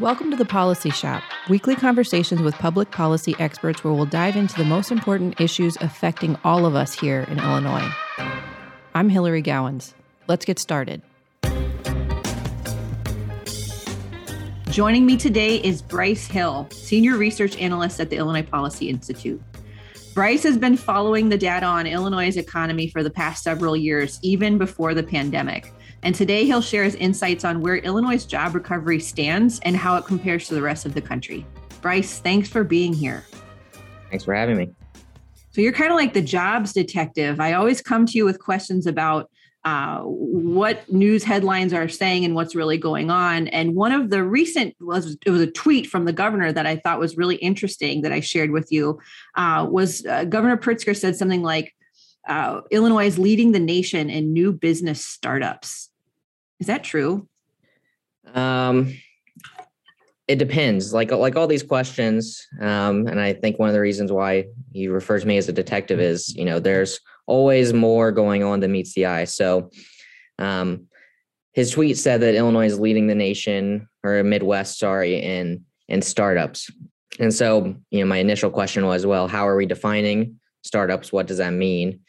Welcome 0.00 0.30
to 0.30 0.36
the 0.36 0.44
Policy 0.44 0.90
Shop, 0.90 1.24
weekly 1.48 1.74
conversations 1.74 2.40
with 2.40 2.54
public 2.54 2.92
policy 2.92 3.34
experts 3.40 3.82
where 3.82 3.92
we'll 3.92 4.06
dive 4.06 4.36
into 4.36 4.54
the 4.54 4.64
most 4.64 4.92
important 4.92 5.40
issues 5.40 5.76
affecting 5.80 6.38
all 6.44 6.66
of 6.66 6.76
us 6.76 6.94
here 6.94 7.22
in 7.22 7.40
Illinois. 7.40 7.90
I'm 8.94 9.08
Hilary 9.08 9.42
Gowins. 9.42 9.94
Let's 10.28 10.44
get 10.44 10.60
started. 10.60 11.02
Joining 14.70 15.04
me 15.04 15.16
today 15.16 15.56
is 15.56 15.82
Bryce 15.82 16.28
Hill, 16.28 16.68
Senior 16.70 17.16
Research 17.16 17.56
Analyst 17.56 17.98
at 17.98 18.08
the 18.08 18.18
Illinois 18.18 18.46
Policy 18.46 18.88
Institute. 18.88 19.42
Bryce 20.14 20.44
has 20.44 20.56
been 20.56 20.76
following 20.76 21.28
the 21.28 21.38
data 21.38 21.66
on 21.66 21.88
Illinois' 21.88 22.36
economy 22.36 22.88
for 22.88 23.02
the 23.02 23.10
past 23.10 23.42
several 23.42 23.76
years, 23.76 24.20
even 24.22 24.58
before 24.58 24.94
the 24.94 25.02
pandemic. 25.02 25.72
And 26.02 26.14
today 26.14 26.44
he'll 26.44 26.62
share 26.62 26.84
his 26.84 26.94
insights 26.94 27.44
on 27.44 27.60
where 27.60 27.76
Illinois' 27.76 28.24
job 28.24 28.54
recovery 28.54 29.00
stands 29.00 29.60
and 29.60 29.76
how 29.76 29.96
it 29.96 30.04
compares 30.04 30.48
to 30.48 30.54
the 30.54 30.62
rest 30.62 30.86
of 30.86 30.94
the 30.94 31.02
country. 31.02 31.44
Bryce, 31.80 32.20
thanks 32.20 32.48
for 32.48 32.64
being 32.64 32.92
here. 32.92 33.24
Thanks 34.10 34.24
for 34.24 34.34
having 34.34 34.56
me. 34.56 34.70
So 35.50 35.60
you're 35.60 35.72
kind 35.72 35.90
of 35.90 35.96
like 35.96 36.14
the 36.14 36.22
jobs 36.22 36.72
detective. 36.72 37.40
I 37.40 37.54
always 37.54 37.82
come 37.82 38.06
to 38.06 38.12
you 38.16 38.24
with 38.24 38.38
questions 38.38 38.86
about 38.86 39.30
uh, 39.64 40.00
what 40.02 40.90
news 40.90 41.24
headlines 41.24 41.72
are 41.72 41.88
saying 41.88 42.24
and 42.24 42.34
what's 42.34 42.54
really 42.54 42.78
going 42.78 43.10
on. 43.10 43.48
And 43.48 43.74
one 43.74 43.92
of 43.92 44.10
the 44.10 44.22
recent 44.22 44.76
was 44.80 45.16
it 45.26 45.30
was 45.30 45.42
a 45.42 45.50
tweet 45.50 45.88
from 45.88 46.04
the 46.04 46.12
governor 46.12 46.52
that 46.52 46.64
I 46.64 46.76
thought 46.76 47.00
was 47.00 47.16
really 47.16 47.36
interesting 47.36 48.02
that 48.02 48.12
I 48.12 48.20
shared 48.20 48.50
with 48.52 48.70
you. 48.70 48.98
Uh, 49.34 49.66
was 49.68 50.06
uh, 50.06 50.24
Governor 50.24 50.56
Pritzker 50.56 50.96
said 50.96 51.16
something 51.16 51.42
like, 51.42 51.74
uh, 52.28 52.60
"Illinois 52.70 53.06
is 53.06 53.18
leading 53.18 53.52
the 53.52 53.58
nation 53.58 54.08
in 54.10 54.32
new 54.32 54.52
business 54.52 55.04
startups." 55.04 55.90
Is 56.60 56.66
that 56.66 56.84
true? 56.84 57.28
Um, 58.34 58.94
it 60.26 60.36
depends. 60.36 60.92
Like 60.92 61.10
like 61.10 61.36
all 61.36 61.46
these 61.46 61.62
questions, 61.62 62.46
um, 62.60 63.06
and 63.06 63.18
I 63.18 63.32
think 63.32 63.58
one 63.58 63.68
of 63.68 63.74
the 63.74 63.80
reasons 63.80 64.12
why 64.12 64.46
he 64.72 64.88
refers 64.88 65.22
to 65.22 65.28
me 65.28 65.38
as 65.38 65.48
a 65.48 65.52
detective 65.52 66.00
is, 66.00 66.34
you 66.34 66.44
know, 66.44 66.60
there's 66.60 67.00
always 67.26 67.72
more 67.72 68.12
going 68.12 68.42
on 68.42 68.60
than 68.60 68.72
meets 68.72 68.94
the 68.94 69.06
eye. 69.06 69.24
So, 69.24 69.70
um, 70.38 70.86
his 71.52 71.70
tweet 71.70 71.96
said 71.96 72.20
that 72.20 72.34
Illinois 72.34 72.66
is 72.66 72.78
leading 72.78 73.06
the 73.06 73.14
nation 73.14 73.88
or 74.04 74.22
Midwest, 74.22 74.78
sorry, 74.78 75.16
in 75.22 75.64
in 75.88 76.02
startups. 76.02 76.70
And 77.18 77.32
so, 77.32 77.74
you 77.90 78.00
know, 78.00 78.06
my 78.06 78.18
initial 78.18 78.50
question 78.50 78.84
was, 78.84 79.06
well, 79.06 79.28
how 79.28 79.48
are 79.48 79.56
we 79.56 79.66
defining 79.66 80.38
startups? 80.62 81.12
What 81.12 81.26
does 81.26 81.38
that 81.38 81.52
mean? 81.52 82.00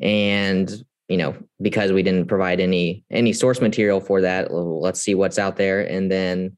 And 0.00 0.70
you 1.08 1.16
know 1.16 1.36
because 1.60 1.92
we 1.92 2.02
didn't 2.02 2.26
provide 2.26 2.60
any 2.60 3.04
any 3.10 3.32
source 3.32 3.60
material 3.60 4.00
for 4.00 4.20
that 4.20 4.52
let's 4.52 5.00
see 5.00 5.14
what's 5.14 5.38
out 5.38 5.56
there 5.56 5.80
and 5.80 6.10
then 6.10 6.56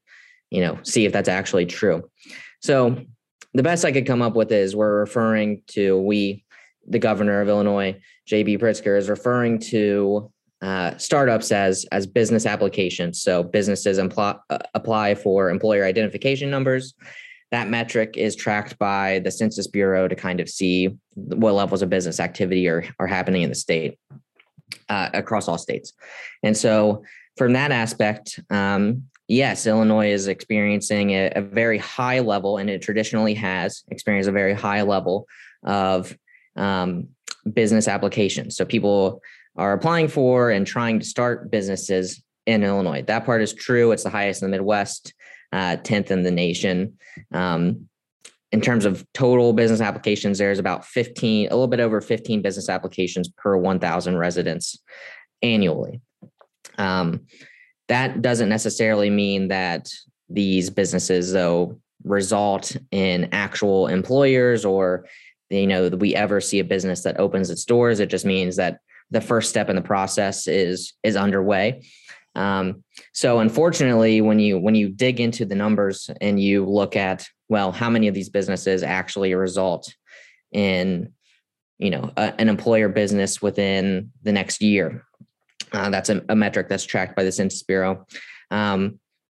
you 0.50 0.60
know 0.60 0.78
see 0.82 1.04
if 1.04 1.12
that's 1.12 1.28
actually 1.28 1.66
true. 1.66 2.08
So 2.60 2.96
the 3.54 3.62
best 3.62 3.84
i 3.84 3.92
could 3.92 4.06
come 4.06 4.22
up 4.22 4.34
with 4.34 4.52
is 4.52 4.76
we're 4.76 5.00
referring 5.00 5.62
to 5.68 5.98
we 5.98 6.44
the 6.86 6.98
governor 6.98 7.40
of 7.40 7.48
illinois 7.48 7.98
jb 8.28 8.58
pritzker 8.58 8.98
is 8.98 9.08
referring 9.08 9.58
to 9.58 10.30
uh, 10.62 10.96
startups 10.96 11.52
as 11.52 11.84
as 11.92 12.06
business 12.06 12.46
applications. 12.46 13.22
So 13.22 13.42
businesses 13.42 13.98
impl- 13.98 14.40
uh, 14.48 14.58
apply 14.74 15.14
for 15.14 15.50
employer 15.50 15.84
identification 15.84 16.50
numbers. 16.50 16.94
That 17.52 17.68
metric 17.68 18.14
is 18.16 18.34
tracked 18.34 18.78
by 18.78 19.20
the 19.20 19.30
census 19.30 19.66
bureau 19.66 20.08
to 20.08 20.16
kind 20.16 20.40
of 20.40 20.48
see 20.48 20.96
what 21.14 21.54
levels 21.54 21.82
of 21.82 21.90
business 21.90 22.18
activity 22.18 22.66
are, 22.68 22.84
are 22.98 23.06
happening 23.06 23.42
in 23.42 23.48
the 23.48 23.54
state 23.54 23.98
uh, 24.88 25.10
across 25.14 25.48
all 25.48 25.58
states. 25.58 25.92
And 26.42 26.56
so, 26.56 27.02
from 27.36 27.52
that 27.52 27.70
aspect, 27.70 28.40
um, 28.50 29.04
yes, 29.28 29.66
Illinois 29.66 30.10
is 30.10 30.26
experiencing 30.26 31.10
a, 31.10 31.32
a, 31.36 31.42
very 31.42 31.78
high 31.78 32.20
level, 32.20 32.56
and 32.56 32.70
it 32.70 32.80
traditionally 32.82 33.34
has 33.34 33.84
experienced 33.88 34.28
a 34.28 34.32
very 34.32 34.54
high 34.54 34.82
level 34.82 35.26
of 35.62 36.16
um, 36.56 37.08
business 37.52 37.88
applications. 37.88 38.56
So, 38.56 38.64
people 38.64 39.22
are 39.56 39.72
applying 39.72 40.08
for 40.08 40.50
and 40.50 40.66
trying 40.66 40.98
to 41.00 41.04
start 41.04 41.50
businesses 41.50 42.22
in 42.46 42.62
Illinois. 42.62 43.02
That 43.02 43.24
part 43.24 43.42
is 43.42 43.52
true. 43.52 43.92
It's 43.92 44.04
the 44.04 44.10
highest 44.10 44.42
in 44.42 44.50
the 44.50 44.56
Midwest, 44.56 45.14
uh, 45.52 45.76
10th 45.82 46.10
in 46.10 46.22
the 46.22 46.30
nation. 46.30 46.98
Um, 47.32 47.88
in 48.56 48.62
terms 48.62 48.86
of 48.86 49.04
total 49.12 49.52
business 49.52 49.82
applications, 49.82 50.38
there's 50.38 50.58
about 50.58 50.86
15, 50.86 51.48
a 51.48 51.50
little 51.50 51.66
bit 51.66 51.78
over 51.78 52.00
15 52.00 52.40
business 52.40 52.70
applications 52.70 53.28
per 53.28 53.54
1,000 53.54 54.16
residents 54.16 54.78
annually. 55.42 56.00
Um, 56.78 57.26
that 57.88 58.22
doesn't 58.22 58.48
necessarily 58.48 59.10
mean 59.10 59.48
that 59.48 59.90
these 60.30 60.70
businesses, 60.70 61.34
though, 61.34 61.78
result 62.02 62.74
in 62.92 63.28
actual 63.32 63.88
employers 63.88 64.64
or 64.64 65.06
you 65.50 65.66
know 65.66 65.88
we 65.88 66.14
ever 66.14 66.40
see 66.40 66.58
a 66.58 66.64
business 66.64 67.02
that 67.02 67.18
opens 67.18 67.50
its 67.50 67.64
doors 67.64 67.98
it 67.98 68.08
just 68.08 68.24
means 68.24 68.56
that 68.56 68.78
the 69.10 69.20
first 69.20 69.50
step 69.50 69.68
in 69.68 69.76
the 69.76 69.82
process 69.82 70.46
is 70.46 70.92
is 71.02 71.16
underway 71.16 71.82
um, 72.36 72.84
so 73.12 73.40
unfortunately 73.40 74.20
when 74.20 74.38
you 74.38 74.56
when 74.58 74.76
you 74.76 74.88
dig 74.88 75.20
into 75.20 75.44
the 75.44 75.54
numbers 75.56 76.10
and 76.20 76.38
you 76.38 76.64
look 76.64 76.94
at 76.94 77.26
well, 77.48 77.72
how 77.72 77.90
many 77.90 78.08
of 78.08 78.14
these 78.14 78.28
businesses 78.28 78.82
actually 78.82 79.34
result 79.34 79.94
in, 80.52 81.12
you 81.78 81.90
know, 81.90 82.10
a, 82.16 82.34
an 82.38 82.48
employer 82.48 82.88
business 82.88 83.40
within 83.40 84.10
the 84.22 84.32
next 84.32 84.62
year? 84.62 85.04
Uh, 85.72 85.90
that's 85.90 86.08
a, 86.08 86.24
a, 86.28 86.36
metric 86.36 86.68
that's 86.68 86.84
tracked 86.84 87.16
by 87.16 87.24
the 87.24 87.32
Census 87.32 87.62
Bureau. 87.62 88.06
Um, 88.50 88.98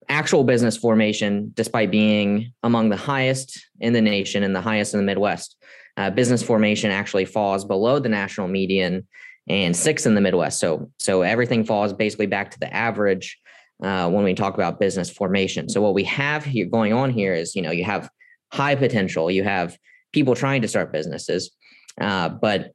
actual 0.10 0.44
business 0.44 0.78
formation, 0.78 1.52
despite 1.54 1.92
being 1.92 2.54
among 2.64 2.90
the 2.90 2.98
highest 2.98 3.60
in 3.80 3.94
the 3.94 4.02
nation 4.02 4.44
and 4.44 4.56
the 4.56 4.62
highest 4.62 4.94
in 4.94 5.00
the 5.00 5.06
Midwest, 5.06 5.56
uh, 5.98 6.10
business 6.10 6.44
formation 6.44 6.92
actually 6.92 7.26
falls 7.26 7.66
below 7.66 8.00
the 8.00 8.10
national 8.10 8.48
median 8.48 9.08
and 9.48 9.76
six 9.76 10.06
in 10.06 10.14
the 10.14 10.22
Midwest. 10.22 10.60
So, 10.60 10.92
so 11.00 11.22
everything 11.22 11.64
falls 11.64 11.94
basically 11.94 12.28
back 12.28 12.52
to 12.52 12.60
the 12.60 12.74
average 12.74 13.40
uh, 13.84 14.10
when 14.10 14.24
we 14.24 14.34
talk 14.34 14.54
about 14.54 14.80
business 14.80 15.10
formation. 15.10 15.70
So 15.70 15.82
what 15.82 15.94
we 15.94 16.04
have 16.06 16.44
here 16.44 16.66
going 16.66 16.94
on 16.94 17.12
here 17.12 17.34
is, 17.34 17.56
you 17.56 17.62
know, 17.62 17.72
you 17.72 17.84
have 17.84 18.10
high 18.52 18.76
potential, 18.76 19.30
you 19.30 19.44
have 19.44 19.78
people 20.14 20.36
trying 20.36 20.62
to 20.62 20.68
start 20.68 20.92
businesses, 20.92 21.52
uh, 22.00 22.30
but 22.30 22.72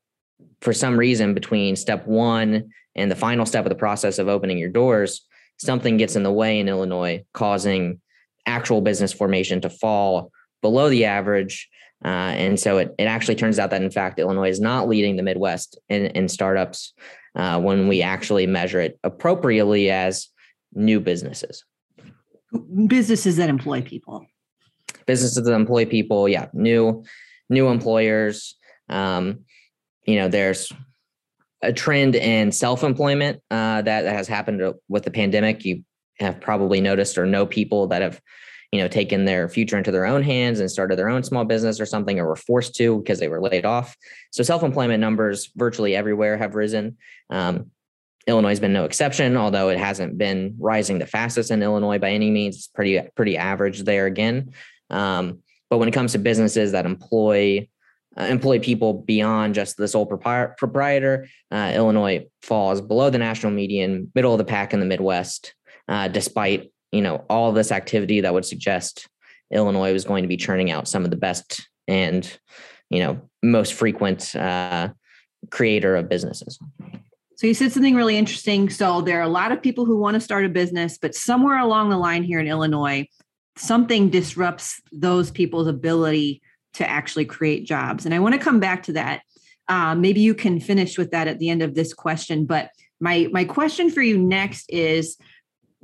for 0.61 0.73
some 0.73 0.99
reason 0.99 1.35
between 1.35 1.77
step 1.77 2.07
one 2.07 2.71
and 2.95 3.11
the 3.11 3.17
final 3.17 3.47
step 3.47 3.65
of 3.65 3.71
the 3.71 3.75
process 3.75 4.19
of 4.19 4.29
opening 4.29 4.59
your 4.59 4.69
doors, 4.69 5.27
something 5.59 5.97
gets 5.97 6.17
in 6.17 6.23
the 6.23 6.33
way 6.33 6.61
in 6.61 6.69
Illinois, 6.69 7.25
causing 7.33 8.01
actual 8.47 8.81
business 8.81 9.13
formation 9.13 9.61
to 9.61 9.71
fall 9.71 10.31
below 10.61 10.89
the 10.89 11.05
average. 11.05 11.69
Uh, 12.05 12.09
and 12.09 12.59
so 12.59 12.79
it, 12.79 12.95
it 12.99 13.05
actually 13.05 13.37
turns 13.37 13.59
out 13.59 13.71
that 13.71 13.83
in 13.83 13.91
fact 13.91 14.19
Illinois 14.19 14.49
is 14.49 14.61
not 14.61 14.89
leading 14.89 15.17
the 15.17 15.23
Midwest 15.23 15.79
in, 15.89 16.07
in 16.07 16.29
startups 16.29 16.93
uh, 17.37 17.61
when 17.61 17.89
we 17.89 18.03
actually 18.03 18.47
measure 18.47 18.81
it 18.81 18.99
appropriately 19.05 19.91
as 19.91 20.29
new 20.73 21.01
businesses. 21.01 21.65
Businesses 22.87 23.37
that 23.37 23.49
employ 23.49 23.83
people. 23.83 24.27
Businesses 25.07 25.43
that 25.45 25.53
employ 25.53 25.87
people, 25.87 26.29
yeah, 26.29 26.49
new 26.53 27.05
new 27.49 27.69
employers. 27.69 28.57
Um, 28.89 29.41
you 30.07 30.17
know, 30.17 30.29
there's 30.29 30.73
a 31.63 31.73
trend 31.73 32.15
in 32.15 32.51
self-employment 32.51 33.41
uh, 33.51 33.83
that, 33.83 34.03
that 34.03 34.15
has 34.15 34.29
happened 34.29 34.75
with 34.89 35.05
the 35.05 35.11
pandemic. 35.11 35.65
You 35.65 35.85
have 36.19 36.41
probably 36.41 36.81
noticed 36.81 37.17
or 37.19 37.27
know 37.27 37.47
people 37.47 37.87
that 37.89 38.03
have, 38.03 38.21
you 38.71 38.81
know, 38.81 38.89
taken 38.89 39.25
their 39.25 39.49
future 39.49 39.79
into 39.79 39.93
their 39.93 40.07
own 40.07 40.23
hands 40.23 40.61
and 40.61 40.71
started 40.71 40.99
their 40.99 41.09
own 41.09 41.23
small 41.23 41.45
business 41.45 41.81
or 41.81 41.87
something, 41.87 42.19
or 42.19 42.27
were 42.27 42.37
forced 42.37 42.75
to 42.77 42.99
because 42.99 43.21
they 43.21 43.29
were 43.29 43.41
laid 43.41 43.65
off. 43.65 43.97
So 44.31 44.43
self-employment 44.43 45.01
numbers 45.01 45.51
virtually 45.57 45.95
everywhere 45.95 46.37
have 46.37 46.55
risen. 46.55 46.97
Um, 47.31 47.71
Illinois 48.27 48.51
has 48.51 48.61
been 48.61 48.73
no 48.73 48.85
exception, 48.85 49.37
although 49.37 49.69
it 49.69 49.79
hasn't 49.79 50.17
been 50.17 50.55
rising 50.59 50.99
the 50.99 51.07
fastest 51.07 51.51
in 51.51 51.63
Illinois 51.63 51.99
by 51.99 52.11
any 52.11 52.31
means. 52.31 52.57
It's 52.57 52.67
pretty 52.69 53.01
pretty 53.17 53.37
average 53.37 53.83
there 53.83 54.07
again. 54.07 54.53
Um, 54.91 55.43
but 55.71 55.79
when 55.79 55.89
it 55.89 55.93
comes 55.93 56.13
to 56.13 56.19
businesses 56.19 56.73
that 56.73 56.87
employ 56.87 57.69
uh, 58.17 58.25
employ 58.25 58.59
people 58.59 58.93
beyond 58.93 59.55
just 59.55 59.77
the 59.77 59.89
sole 59.89 60.07
propri- 60.07 60.57
proprietor, 60.57 61.27
uh, 61.51 61.73
Illinois 61.75 62.27
falls 62.43 62.81
below 62.81 63.09
the 63.09 63.19
national 63.19 63.53
median, 63.53 64.13
middle 64.15 64.33
of 64.33 64.39
the 64.39 64.45
pack 64.45 64.75
in 64.75 64.81
the 64.81 64.87
Midwest, 64.87 65.55
uh, 65.89 66.09
despite 66.09 66.73
you 66.93 67.01
know 67.01 67.25
all 67.29 67.53
this 67.53 67.73
activity 67.73 68.21
that 68.21 68.35
would 68.35 68.45
suggest 68.45 69.09
Illinois 69.51 69.93
was 69.93 70.05
going 70.05 70.23
to 70.23 70.29
be 70.29 70.37
churning 70.37 70.71
out 70.71 70.89
some 70.89 71.05
of 71.05 71.11
the 71.11 71.17
best 71.17 71.69
and 71.89 72.39
you 72.91 73.01
know 73.01 73.29
most 73.43 73.75
frequent 73.75 74.37
uh, 74.37 74.91
creator 75.51 75.97
of 75.97 76.09
businesses. 76.09 76.59
So 77.37 77.47
you 77.47 77.55
said 77.55 77.73
something 77.73 77.95
really 77.95 78.17
interesting. 78.17 78.71
So 78.71 79.01
there 79.01 79.19
are 79.19 79.25
a 79.25 79.29
lot 79.29 79.53
of 79.53 79.63
people 79.63 79.85
who 79.85 79.99
want 79.99 80.15
to 80.15 80.21
start 80.21 80.45
a 80.45 80.49
business, 80.49 80.99
but 80.99 81.15
somewhere 81.15 81.59
along 81.59 81.91
the 81.91 81.97
line 81.97 82.23
here 82.23 82.39
in 82.39 82.47
Illinois, 82.47 83.09
something 83.57 84.11
disrupts 84.11 84.81
those 84.93 85.31
people's 85.31 85.67
ability 85.67 86.43
to 86.75 86.89
actually 86.89 87.25
create 87.25 87.67
jobs. 87.67 88.07
And 88.07 88.15
I 88.15 88.19
want 88.19 88.35
to 88.35 88.41
come 88.41 88.61
back 88.61 88.83
to 88.85 88.93
that. 88.95 89.23
Uh, 89.69 89.95
maybe 89.95 90.21
you 90.21 90.35
can 90.35 90.61
finish 90.61 90.99
with 90.99 91.11
that 91.11 91.29
at 91.29 91.39
the 91.39 91.51
end 91.51 91.63
of 91.63 91.75
this 91.75 91.93
question. 91.95 92.47
But 92.47 92.71
my 93.01 93.29
my 93.33 93.45
question 93.45 93.91
for 93.91 94.03
you 94.03 94.17
next 94.19 94.67
is 94.69 95.17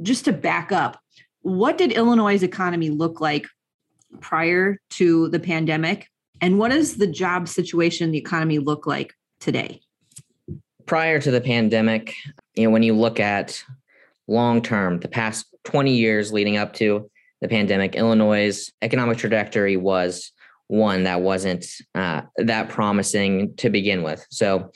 just 0.03 0.25
to 0.27 0.33
back 0.33 0.73
up. 0.73 1.01
what 1.43 1.79
did 1.79 1.93
Illinois' 1.93 2.43
economy 2.43 2.91
look 2.91 3.21
like 3.21 3.47
prior 4.21 4.79
to 4.91 5.29
the 5.29 5.41
pandemic? 5.41 6.09
And 6.41 6.59
what 6.59 6.71
does 6.71 6.97
the 6.97 7.07
job 7.07 7.49
situation, 7.49 8.11
the 8.11 8.19
economy 8.19 8.59
look 8.59 8.87
like 8.87 9.15
today? 9.41 9.81
Prior 10.89 11.21
to 11.21 11.31
the 11.31 11.43
pandemic, 11.43 12.15
you 12.55 12.65
know, 12.65 12.71
when 12.71 12.83
you 12.83 12.95
look 12.95 13.21
at 13.21 13.63
long 14.27 14.63
term, 14.63 15.01
the 15.01 15.09
past 15.09 15.47
20 15.65 15.95
years 15.95 16.33
leading 16.33 16.57
up 16.57 16.73
to 16.75 17.11
the 17.43 17.49
pandemic, 17.49 17.95
Illinois' 17.95 18.73
economic 18.81 19.19
trajectory 19.19 19.77
was 19.77 20.33
one 20.69 21.05
that 21.05 21.21
wasn't 21.21 21.67
uh, 21.95 22.23
that 22.39 22.71
promising 22.71 23.55
to 23.57 23.69
begin 23.69 24.03
with. 24.03 24.27
So, 24.31 24.71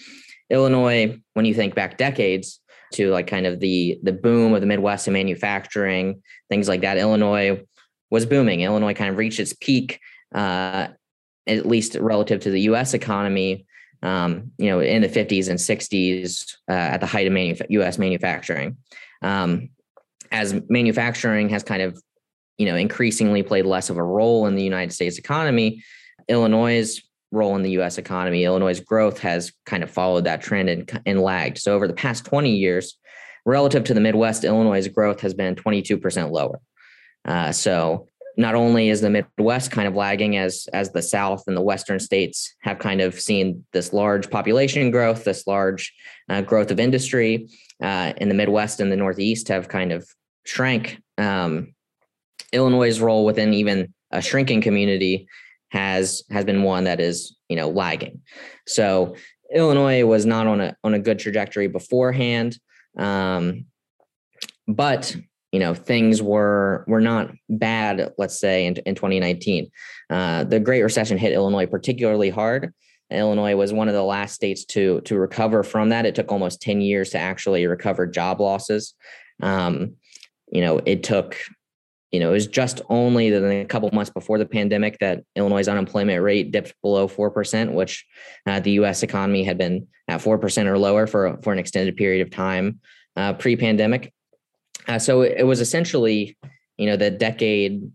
Illinois, 0.50 1.18
when 1.32 1.46
you 1.46 1.54
think 1.54 1.74
back 1.74 1.96
decades 1.96 2.60
to 2.92 3.10
like 3.10 3.26
kind 3.26 3.46
of 3.46 3.58
the 3.60 3.98
the 4.02 4.12
boom 4.12 4.52
of 4.52 4.60
the 4.60 4.66
Midwest 4.66 5.06
and 5.06 5.14
manufacturing, 5.14 6.22
things 6.50 6.68
like 6.68 6.82
that, 6.82 6.98
Illinois 6.98 7.62
was 8.10 8.26
booming. 8.26 8.60
Illinois 8.60 8.92
kind 8.92 9.08
of 9.08 9.16
reached 9.16 9.40
its 9.40 9.54
peak, 9.54 9.98
uh, 10.34 10.88
at 11.46 11.66
least 11.66 11.94
relative 11.94 12.40
to 12.40 12.50
the 12.50 12.60
U.S. 12.62 12.92
economy. 12.92 13.64
Um, 14.02 14.50
you 14.58 14.66
know, 14.66 14.80
in 14.80 15.02
the 15.02 15.08
50s 15.08 15.48
and 15.48 15.58
60s, 15.58 16.56
uh, 16.68 16.72
at 16.72 17.00
the 17.00 17.06
height 17.06 17.26
of 17.26 17.32
manuf- 17.32 17.66
U.S. 17.68 17.98
manufacturing, 17.98 18.76
um, 19.22 19.68
as 20.32 20.60
manufacturing 20.68 21.50
has 21.50 21.62
kind 21.62 21.82
of 21.82 22.02
you 22.58 22.66
know, 22.66 22.76
increasingly 22.76 23.42
played 23.42 23.66
less 23.66 23.90
of 23.90 23.96
a 23.96 24.02
role 24.02 24.46
in 24.46 24.54
the 24.54 24.62
United 24.62 24.92
States 24.92 25.18
economy. 25.18 25.82
Illinois' 26.28 27.02
role 27.30 27.56
in 27.56 27.62
the 27.62 27.70
US 27.70 27.98
economy, 27.98 28.44
Illinois' 28.44 28.78
growth 28.80 29.18
has 29.18 29.52
kind 29.66 29.82
of 29.82 29.90
followed 29.90 30.24
that 30.24 30.42
trend 30.42 30.68
and, 30.68 31.02
and 31.06 31.20
lagged. 31.20 31.58
So 31.58 31.74
over 31.74 31.88
the 31.88 31.94
past 31.94 32.24
20 32.24 32.54
years, 32.54 32.98
relative 33.44 33.84
to 33.84 33.94
the 33.94 34.00
Midwest, 34.00 34.44
Illinois' 34.44 34.86
growth 34.88 35.20
has 35.22 35.34
been 35.34 35.56
22% 35.56 36.30
lower. 36.30 36.60
Uh, 37.24 37.52
so 37.52 38.06
not 38.36 38.54
only 38.54 38.88
is 38.88 39.00
the 39.00 39.10
Midwest 39.10 39.70
kind 39.70 39.86
of 39.86 39.94
lagging 39.94 40.36
as 40.36 40.66
as 40.72 40.92
the 40.92 41.02
South 41.02 41.44
and 41.46 41.56
the 41.56 41.62
Western 41.62 42.00
states 42.00 42.54
have 42.62 42.78
kind 42.78 43.00
of 43.00 43.20
seen 43.20 43.64
this 43.72 43.92
large 43.92 44.30
population 44.30 44.90
growth, 44.90 45.24
this 45.24 45.46
large 45.46 45.92
uh, 46.28 46.40
growth 46.40 46.70
of 46.70 46.80
industry, 46.80 47.48
uh, 47.82 48.12
in 48.16 48.28
the 48.28 48.34
Midwest 48.34 48.80
and 48.80 48.90
the 48.90 48.96
Northeast 48.96 49.48
have 49.48 49.68
kind 49.68 49.92
of 49.92 50.08
shrank. 50.44 51.00
Um, 51.18 51.74
Illinois' 52.52 53.00
role 53.00 53.24
within 53.24 53.54
even 53.54 53.92
a 54.10 54.22
shrinking 54.22 54.60
community 54.60 55.26
has 55.70 56.22
has 56.30 56.44
been 56.44 56.62
one 56.62 56.84
that 56.84 57.00
is 57.00 57.36
you 57.48 57.56
know 57.56 57.68
lagging. 57.68 58.20
So 58.66 59.16
Illinois 59.54 60.04
was 60.04 60.24
not 60.26 60.46
on 60.46 60.60
a 60.60 60.76
on 60.84 60.94
a 60.94 60.98
good 60.98 61.18
trajectory 61.18 61.66
beforehand, 61.66 62.58
um, 62.96 63.66
but 64.66 65.16
you 65.52 65.60
know 65.60 65.74
things 65.74 66.20
were 66.20 66.84
were 66.88 67.00
not 67.00 67.30
bad. 67.48 68.12
Let's 68.18 68.40
say 68.40 68.66
in, 68.66 68.76
in 68.78 68.94
2019, 68.94 69.70
uh, 70.10 70.44
the 70.44 70.58
Great 70.58 70.82
Recession 70.82 71.18
hit 71.18 71.32
Illinois 71.32 71.66
particularly 71.66 72.30
hard. 72.30 72.72
Illinois 73.10 73.54
was 73.54 73.72
one 73.72 73.88
of 73.88 73.94
the 73.94 74.02
last 74.02 74.34
states 74.34 74.64
to 74.66 75.00
to 75.02 75.16
recover 75.16 75.62
from 75.62 75.90
that. 75.90 76.06
It 76.06 76.14
took 76.14 76.32
almost 76.32 76.62
10 76.62 76.80
years 76.80 77.10
to 77.10 77.18
actually 77.18 77.66
recover 77.66 78.06
job 78.06 78.40
losses. 78.40 78.94
Um, 79.42 79.96
you 80.50 80.62
know, 80.62 80.80
it 80.84 81.02
took 81.02 81.36
you 82.12 82.20
know, 82.20 82.28
it 82.28 82.32
was 82.32 82.46
just 82.46 82.82
only 82.90 83.32
a 83.32 83.64
couple 83.64 83.88
months 83.90 84.10
before 84.10 84.36
the 84.36 84.44
pandemic 84.44 84.98
that 84.98 85.24
Illinois' 85.34 85.66
unemployment 85.66 86.22
rate 86.22 86.52
dipped 86.52 86.74
below 86.82 87.08
4%, 87.08 87.72
which 87.72 88.04
uh, 88.46 88.60
the 88.60 88.72
US 88.72 89.02
economy 89.02 89.42
had 89.42 89.56
been 89.56 89.88
at 90.08 90.20
4% 90.20 90.66
or 90.66 90.76
lower 90.76 91.06
for, 91.06 91.38
for 91.42 91.54
an 91.54 91.58
extended 91.58 91.96
period 91.96 92.20
of 92.20 92.30
time 92.30 92.80
uh, 93.16 93.32
pre 93.32 93.56
pandemic. 93.56 94.12
Uh, 94.88 94.98
so 94.98 95.22
it, 95.22 95.44
was 95.44 95.60
essentially, 95.60 96.36
you 96.76 96.86
know, 96.86 96.96
the 96.96 97.10
decade 97.10 97.90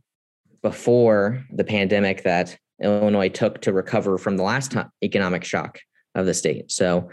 before 0.62 1.44
the 1.52 1.64
pandemic 1.64 2.24
that 2.24 2.58
Illinois 2.82 3.30
took 3.30 3.62
to 3.62 3.74
recover 3.74 4.18
from 4.18 4.38
the 4.38 4.44
last 4.44 4.76
economic 5.04 5.44
shock 5.44 5.80
of 6.16 6.26
the 6.26 6.34
state. 6.34 6.72
So, 6.72 7.10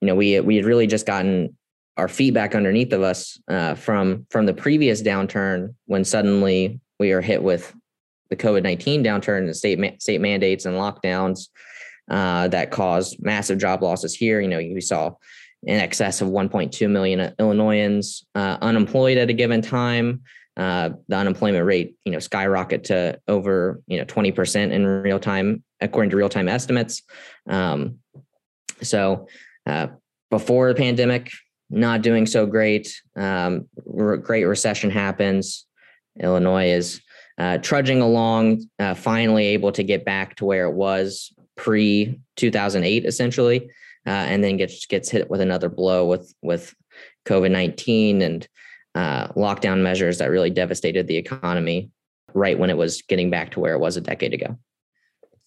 you 0.00 0.06
know, 0.06 0.14
we 0.14 0.38
we 0.40 0.56
had 0.56 0.64
really 0.64 0.86
just 0.86 1.06
gotten 1.06 1.56
our 1.96 2.08
feet 2.08 2.32
back 2.32 2.54
underneath 2.54 2.92
of 2.92 3.02
us 3.02 3.38
uh, 3.48 3.74
from 3.74 4.26
from 4.30 4.46
the 4.46 4.54
previous 4.54 5.02
downturn 5.02 5.74
when 5.86 6.04
suddenly 6.04 6.80
we 7.00 7.12
are 7.12 7.20
hit 7.20 7.42
with 7.42 7.74
the 8.30 8.36
COVID 8.36 8.62
nineteen 8.62 9.02
downturn 9.02 9.38
and 9.38 9.56
state 9.56 9.78
ma- 9.78 9.98
state 9.98 10.20
mandates 10.20 10.64
and 10.64 10.76
lockdowns 10.76 11.48
uh, 12.10 12.48
that 12.48 12.70
caused 12.70 13.22
massive 13.22 13.58
job 13.58 13.82
losses 13.82 14.14
here. 14.14 14.40
You 14.40 14.48
know, 14.48 14.58
we 14.58 14.80
saw 14.80 15.14
in 15.64 15.78
excess 15.78 16.20
of 16.20 16.28
1.2 16.28 16.88
million 16.88 17.34
Illinoisans 17.38 18.24
uh, 18.34 18.58
unemployed 18.60 19.18
at 19.18 19.30
a 19.30 19.32
given 19.32 19.62
time. 19.62 20.22
Uh, 20.56 20.90
the 21.06 21.16
unemployment 21.16 21.64
rate, 21.64 21.94
you 22.04 22.10
know, 22.10 22.18
skyrocket 22.18 22.84
to 22.84 23.18
over 23.28 23.80
you 23.86 23.96
know 23.96 24.04
20 24.04 24.32
percent 24.32 24.72
in 24.72 24.84
real 24.84 25.20
time, 25.20 25.62
according 25.80 26.10
to 26.10 26.16
real 26.16 26.28
time 26.28 26.48
estimates. 26.48 27.02
Um, 27.48 27.98
so 28.82 29.28
uh, 29.66 29.88
before 30.30 30.68
the 30.68 30.74
pandemic, 30.74 31.30
not 31.70 32.02
doing 32.02 32.26
so 32.26 32.46
great. 32.46 32.92
Um, 33.16 33.68
great 34.22 34.44
recession 34.44 34.90
happens. 34.90 35.66
Illinois 36.20 36.70
is 36.70 37.00
uh, 37.38 37.58
trudging 37.58 38.00
along, 38.00 38.64
uh, 38.78 38.94
finally 38.94 39.46
able 39.46 39.72
to 39.72 39.82
get 39.82 40.04
back 40.04 40.36
to 40.36 40.44
where 40.44 40.66
it 40.66 40.74
was 40.74 41.32
pre 41.56 42.20
2008, 42.36 43.04
essentially, 43.04 43.70
uh, 44.06 44.10
and 44.10 44.42
then 44.42 44.56
gets 44.56 44.86
gets 44.86 45.10
hit 45.10 45.30
with 45.30 45.40
another 45.40 45.68
blow 45.68 46.06
with 46.06 46.34
with 46.42 46.74
COVID 47.26 47.50
19 47.50 48.22
and 48.22 48.48
uh, 48.94 49.28
lockdown 49.28 49.82
measures 49.82 50.18
that 50.18 50.30
really 50.30 50.50
devastated 50.50 51.06
the 51.06 51.16
economy 51.16 51.90
right 52.34 52.58
when 52.58 52.70
it 52.70 52.76
was 52.76 53.02
getting 53.02 53.30
back 53.30 53.50
to 53.52 53.60
where 53.60 53.74
it 53.74 53.80
was 53.80 53.96
a 53.96 54.00
decade 54.00 54.34
ago. 54.34 54.56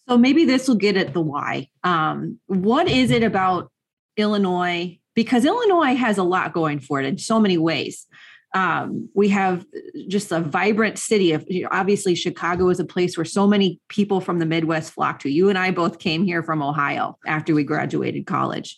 So 0.08 0.18
maybe 0.18 0.46
this 0.46 0.68
will 0.68 0.76
get 0.76 0.98
at 0.98 1.14
the 1.14 1.22
why. 1.22 1.70
Um, 1.84 2.40
what 2.48 2.88
is 2.88 3.12
it 3.12 3.24
about 3.24 3.72
Illinois 4.18 5.00
because 5.16 5.46
Illinois 5.46 5.96
has 5.96 6.18
a 6.18 6.24
lot 6.24 6.54
going 6.54 6.80
for 6.80 7.00
it 7.00 7.06
in 7.06 7.18
so 7.18 7.40
many 7.40 7.58
ways. 7.58 8.08
Um, 8.54 9.10
we 9.14 9.30
have 9.30 9.66
just 10.08 10.32
a 10.32 10.42
vibrant 10.42 11.00
city 11.00 11.32
of 11.32 11.48
obviously 11.72 12.16
Chicago 12.16 12.70
is 12.70 12.80
a 12.80 12.86
place 12.86 13.18
where 13.18 13.26
so 13.26 13.48
many 13.48 13.80
people 13.88 14.20
from 14.20 14.40
the 14.40 14.46
Midwest 14.46 14.92
flock 14.92 15.20
to. 15.20 15.30
You 15.30 15.50
and 15.50 15.58
I 15.58 15.72
both 15.72 16.00
came 16.00 16.24
here 16.24 16.44
from 16.44 16.62
Ohio 16.62 17.18
after 17.26 17.56
we 17.56 17.64
graduated 17.64 18.26
college. 18.26 18.78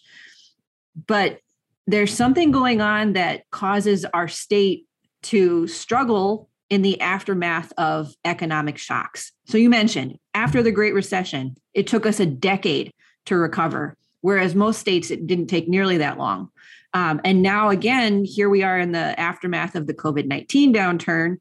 But 1.07 1.39
there's 1.87 2.13
something 2.13 2.51
going 2.51 2.81
on 2.81 3.13
that 3.13 3.49
causes 3.49 4.05
our 4.05 4.27
state 4.27 4.85
to 5.23 5.67
struggle 5.67 6.49
in 6.69 6.81
the 6.81 7.01
aftermath 7.01 7.73
of 7.77 8.13
economic 8.25 8.77
shocks. 8.77 9.31
So 9.45 9.57
you 9.57 9.69
mentioned 9.69 10.18
after 10.33 10.61
the 10.61 10.71
Great 10.71 10.94
Recession, 10.94 11.56
it 11.73 11.87
took 11.87 12.06
us 12.06 12.19
a 12.19 12.25
decade 12.25 12.94
to 13.25 13.37
recover 13.37 13.97
whereas 14.23 14.56
most 14.56 14.80
states 14.80 15.11
it 15.11 15.27
didn't 15.27 15.47
take 15.47 15.68
nearly 15.68 15.97
that 15.97 16.18
long. 16.18 16.49
Um, 16.94 17.19
and 17.23 17.42
now 17.42 17.69
again, 17.69 18.23
here 18.23 18.50
we 18.50 18.64
are 18.64 18.80
in 18.80 18.92
the 18.92 19.19
aftermath 19.19 19.76
of 19.76 19.88
the 19.88 19.94
COVID 19.94 20.28
19 20.28 20.73
downturn. 20.73 21.38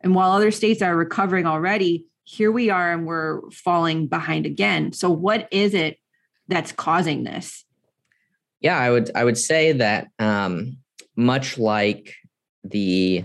And 0.00 0.14
while 0.14 0.32
other 0.32 0.50
states 0.50 0.82
are 0.82 0.96
recovering 0.96 1.46
already, 1.46 2.04
here 2.24 2.50
we 2.50 2.70
are 2.70 2.92
and 2.92 3.06
we're 3.06 3.48
falling 3.50 4.08
behind 4.08 4.46
again. 4.46 4.92
So, 4.92 5.10
what 5.10 5.48
is 5.50 5.74
it 5.74 5.98
that's 6.48 6.72
causing 6.72 7.24
this? 7.24 7.64
Yeah, 8.60 8.78
I 8.78 8.90
would 8.90 9.10
I 9.14 9.24
would 9.24 9.38
say 9.38 9.72
that 9.72 10.08
um, 10.18 10.78
much 11.16 11.56
like 11.56 12.14
the 12.64 13.24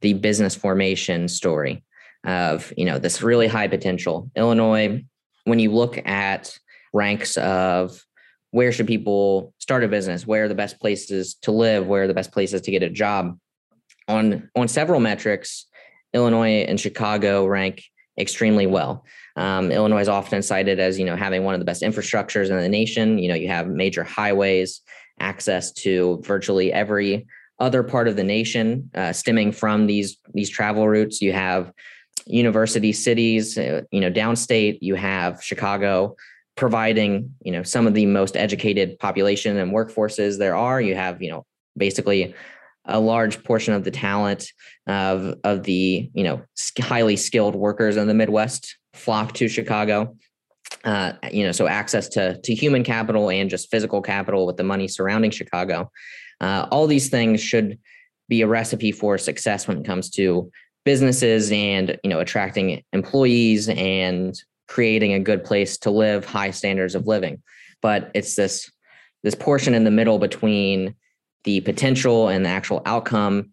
the 0.00 0.12
business 0.14 0.54
formation 0.54 1.28
story 1.28 1.82
of 2.24 2.72
you 2.76 2.84
know 2.84 2.98
this 2.98 3.22
really 3.22 3.48
high 3.48 3.68
potential 3.68 4.30
Illinois, 4.36 5.02
when 5.44 5.58
you 5.58 5.72
look 5.72 5.98
at 6.06 6.58
ranks 6.92 7.36
of 7.38 8.04
where 8.50 8.72
should 8.72 8.86
people 8.86 9.52
start 9.58 9.84
a 9.84 9.88
business? 9.88 10.26
Where 10.26 10.44
are 10.44 10.48
the 10.48 10.54
best 10.54 10.80
places 10.80 11.34
to 11.42 11.52
live? 11.52 11.86
Where 11.86 12.04
are 12.04 12.06
the 12.06 12.14
best 12.14 12.32
places 12.32 12.62
to 12.62 12.70
get 12.70 12.82
a 12.82 12.90
job? 12.90 13.38
On 14.08 14.48
on 14.56 14.68
several 14.68 15.00
metrics 15.00 15.66
illinois 16.14 16.64
and 16.66 16.80
chicago 16.80 17.46
rank 17.46 17.84
extremely 18.18 18.66
well. 18.66 19.04
Um, 19.36 19.70
illinois 19.70 20.00
is 20.00 20.08
often 20.08 20.42
cited 20.42 20.80
as 20.80 20.98
you 20.98 21.04
know 21.04 21.16
having 21.16 21.44
one 21.44 21.54
of 21.54 21.60
the 21.60 21.66
best 21.66 21.82
infrastructures 21.82 22.48
in 22.50 22.56
the 22.56 22.68
nation. 22.68 23.18
You 23.18 23.28
know 23.28 23.34
you 23.34 23.48
have 23.48 23.68
major 23.68 24.04
highways 24.04 24.80
access 25.20 25.72
to 25.72 26.20
virtually 26.24 26.72
every 26.72 27.26
other 27.60 27.82
part 27.82 28.08
of 28.08 28.16
the 28.16 28.24
nation 28.24 28.88
uh, 28.94 29.12
stemming 29.12 29.52
from 29.52 29.86
these 29.86 30.16
these 30.32 30.48
travel 30.48 30.88
routes. 30.88 31.20
You 31.20 31.32
have 31.32 31.72
university 32.26 32.92
cities 32.92 33.58
uh, 33.58 33.82
you 33.90 34.00
know 34.00 34.10
downstate. 34.10 34.78
You 34.80 34.94
have 34.94 35.42
chicago 35.44 36.16
providing 36.58 37.32
you 37.40 37.52
know 37.52 37.62
some 37.62 37.86
of 37.86 37.94
the 37.94 38.04
most 38.04 38.36
educated 38.36 38.98
population 38.98 39.56
and 39.56 39.72
workforces 39.72 40.38
there 40.38 40.56
are. 40.56 40.80
You 40.80 40.94
have 40.96 41.22
you 41.22 41.30
know 41.30 41.46
basically 41.76 42.34
a 42.84 42.98
large 42.98 43.42
portion 43.44 43.74
of 43.74 43.84
the 43.84 43.92
talent 43.92 44.50
of 44.88 45.36
of 45.44 45.62
the 45.62 46.10
you 46.12 46.24
know 46.24 46.42
highly 46.80 47.16
skilled 47.16 47.54
workers 47.54 47.96
in 47.96 48.08
the 48.08 48.14
midwest 48.14 48.76
flock 48.92 49.32
to 49.34 49.48
chicago. 49.48 50.16
Uh, 50.84 51.12
you 51.30 51.44
know 51.44 51.52
so 51.52 51.66
access 51.66 52.08
to 52.08 52.38
to 52.42 52.54
human 52.54 52.82
capital 52.82 53.30
and 53.30 53.48
just 53.48 53.70
physical 53.70 54.02
capital 54.02 54.44
with 54.44 54.56
the 54.56 54.64
money 54.64 54.88
surrounding 54.88 55.30
chicago. 55.30 55.90
Uh, 56.40 56.66
all 56.70 56.86
these 56.86 57.08
things 57.08 57.40
should 57.40 57.78
be 58.28 58.42
a 58.42 58.46
recipe 58.46 58.92
for 58.92 59.16
success 59.16 59.66
when 59.66 59.78
it 59.78 59.84
comes 59.84 60.10
to 60.10 60.50
businesses 60.84 61.52
and 61.52 61.98
you 62.02 62.10
know 62.10 62.18
attracting 62.18 62.82
employees 62.92 63.68
and 63.68 64.42
creating 64.68 65.14
a 65.14 65.20
good 65.20 65.44
place 65.44 65.78
to 65.78 65.90
live, 65.90 66.24
high 66.24 66.50
standards 66.50 66.94
of 66.94 67.06
living. 67.06 67.42
But 67.82 68.10
it's 68.14 68.34
this 68.34 68.70
this 69.24 69.34
portion 69.34 69.74
in 69.74 69.84
the 69.84 69.90
middle 69.90 70.18
between 70.18 70.94
the 71.44 71.60
potential 71.62 72.28
and 72.28 72.44
the 72.44 72.50
actual 72.50 72.82
outcome 72.86 73.52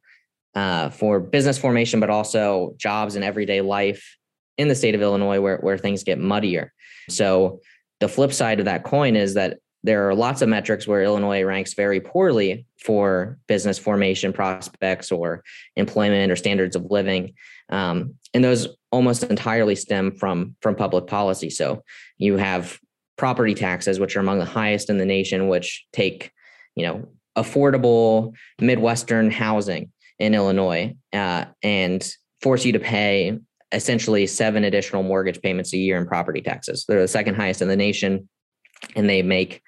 uh, 0.54 0.90
for 0.90 1.20
business 1.20 1.58
formation, 1.58 2.00
but 2.00 2.10
also 2.10 2.76
jobs 2.78 3.16
and 3.16 3.26
everyday 3.26 3.62
life 3.62 4.18
in 4.58 4.68
the 4.68 4.76
state 4.76 4.96
of 4.96 5.02
Illinois 5.02 5.42
where, 5.42 5.58
where 5.58 5.78
things 5.78 6.04
get 6.04 6.20
muddier. 6.20 6.72
So 7.10 7.62
the 8.00 8.08
flip 8.08 8.32
side 8.32 8.60
of 8.60 8.66
that 8.66 8.84
coin 8.84 9.16
is 9.16 9.34
that 9.34 9.58
there 9.84 10.10
are 10.10 10.16
lots 10.16 10.42
of 10.42 10.50
metrics 10.50 10.88
where 10.88 11.04
Illinois 11.04 11.44
ranks 11.44 11.74
very 11.74 12.00
poorly 12.00 12.66
for 12.80 13.38
business 13.48 13.78
formation 13.78 14.34
prospects 14.34 15.12
or 15.12 15.44
employment 15.76 16.32
or 16.32 16.36
standards 16.36 16.76
of 16.76 16.86
living. 16.90 17.36
Um, 17.70 18.16
and 18.34 18.44
those 18.44 18.68
almost 18.96 19.24
entirely 19.24 19.76
stem 19.76 20.12
from, 20.12 20.56
from 20.62 20.76
public 20.76 21.06
policy. 21.08 21.50
So 21.50 21.84
you 22.18 22.38
have 22.38 22.80
property 23.18 23.54
taxes, 23.54 24.00
which 24.00 24.16
are 24.16 24.22
among 24.22 24.40
the 24.40 24.46
highest 24.46 24.90
in 24.90 24.98
the 24.98 25.06
nation, 25.06 25.50
which 25.50 25.86
take, 25.92 26.32
you 26.76 26.86
know, 26.86 27.10
affordable 27.36 28.34
Midwestern 28.60 29.30
housing 29.32 29.92
in 30.18 30.34
Illinois 30.34 30.96
uh, 31.12 31.46
and 31.62 32.10
force 32.42 32.64
you 32.64 32.72
to 32.72 32.80
pay 32.80 33.38
essentially 33.74 34.26
seven 34.28 34.64
additional 34.64 35.04
mortgage 35.04 35.42
payments 35.42 35.74
a 35.74 35.78
year 35.78 35.98
in 35.98 36.08
property 36.08 36.42
taxes. 36.42 36.86
They're 36.88 37.02
the 37.02 37.08
second 37.08 37.36
highest 37.36 37.62
in 37.62 37.68
the 37.68 37.76
nation, 37.76 38.30
and 38.96 39.10
they 39.10 39.22
make 39.22 39.62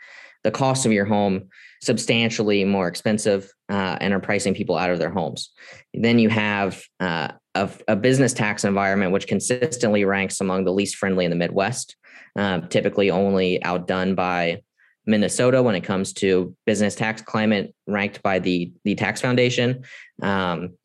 the 0.46 0.52
cost 0.52 0.86
of 0.86 0.94
your 0.94 1.06
home 1.06 1.50
substantially 1.82 2.64
more 2.64 2.88
expensive 2.88 3.52
uh, 3.70 3.98
and 4.00 4.14
are 4.14 4.20
pricing 4.20 4.54
people 4.54 4.78
out 4.78 4.90
of 4.90 5.00
their 5.00 5.10
homes. 5.10 5.52
Then 5.94 6.20
you 6.20 6.30
have 6.30 6.82
uh, 7.02 7.30
a, 7.64 7.94
a, 7.94 7.96
business 7.96 8.34
tax 8.34 8.64
environment 8.64 9.12
which 9.12 9.28
consistently 9.28 10.06
ranks 10.06 10.42
among 10.42 10.64
the 10.64 10.74
least 10.74 10.96
friendly 10.96 11.26
in 11.26 11.32
the 11.32 11.38
Midwest, 11.38 11.96
uh, 12.36 12.62
typically 12.62 13.10
only 13.12 13.64
outdone 13.64 14.16
by 14.16 14.62
Minnesota 15.06 15.64
when 15.64 15.76
it 15.76 15.82
comes 15.82 16.14
to 16.14 16.56
business 16.66 16.96
tax 16.96 17.22
climate, 17.22 17.74
ranked 17.88 18.22
by 18.22 18.40
the 18.40 18.72
the 18.84 18.96
Tax 18.96 19.22
Foundation. 19.22 19.84
Um, 20.22 20.78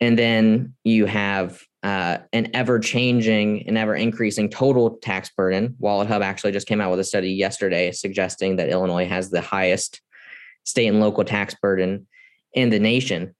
and 0.00 0.18
then 0.18 0.74
you 0.82 1.06
have 1.06 1.62
uh, 1.84 2.18
an 2.32 2.50
ever 2.54 2.78
changing 2.78 3.66
and 3.68 3.78
ever 3.78 3.94
increasing 3.94 4.48
total 4.50 4.96
tax 4.98 5.30
burden. 5.36 5.76
Wallet 5.78 6.08
Hub 6.08 6.22
actually 6.22 6.52
just 6.52 6.66
came 6.66 6.80
out 6.80 6.90
with 6.90 7.00
a 7.00 7.04
study 7.04 7.30
yesterday 7.32 7.92
suggesting 7.92 8.56
that 8.56 8.68
Illinois 8.68 9.06
has 9.06 9.30
the 9.30 9.40
highest 9.40 10.00
state 10.64 10.88
and 10.88 11.00
local 11.00 11.24
tax 11.24 11.54
burden 11.54 12.06
in 12.52 12.70
the 12.70 12.78
nation. 12.78 13.34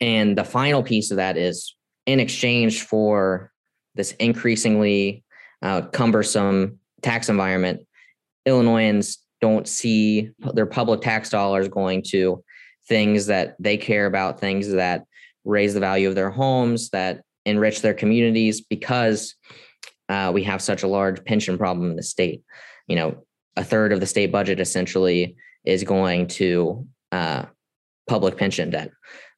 And 0.00 0.36
the 0.36 0.44
final 0.44 0.82
piece 0.82 1.10
of 1.10 1.16
that 1.16 1.36
is 1.36 1.74
in 2.06 2.20
exchange 2.20 2.82
for 2.82 3.52
this 3.94 4.12
increasingly 4.12 5.24
uh, 5.62 5.82
cumbersome 5.82 6.78
tax 7.02 7.28
environment, 7.28 7.86
Illinoisans 8.46 9.18
don't 9.40 9.68
see 9.68 10.30
their 10.54 10.66
public 10.66 11.00
tax 11.00 11.30
dollars 11.30 11.68
going 11.68 12.02
to 12.08 12.42
things 12.88 13.26
that 13.26 13.56
they 13.58 13.76
care 13.76 14.06
about, 14.06 14.40
things 14.40 14.70
that 14.70 15.04
raise 15.44 15.74
the 15.74 15.80
value 15.80 16.08
of 16.08 16.14
their 16.14 16.30
homes, 16.30 16.90
that 16.90 17.22
enrich 17.44 17.82
their 17.82 17.94
communities 17.94 18.60
because 18.60 19.34
uh, 20.08 20.30
we 20.32 20.42
have 20.44 20.62
such 20.62 20.82
a 20.82 20.88
large 20.88 21.24
pension 21.24 21.58
problem 21.58 21.90
in 21.90 21.96
the 21.96 22.02
state. 22.02 22.42
You 22.86 22.96
know, 22.96 23.24
a 23.56 23.64
third 23.64 23.92
of 23.92 24.00
the 24.00 24.06
state 24.06 24.32
budget 24.32 24.60
essentially 24.60 25.36
is 25.64 25.84
going 25.84 26.28
to 26.28 26.86
uh, 27.12 27.44
public 28.08 28.36
pension 28.36 28.70
debt. 28.70 28.90